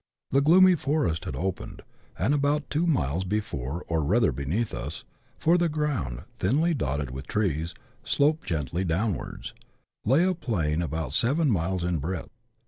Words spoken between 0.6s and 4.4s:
forest had opened, and about two miles before, or rather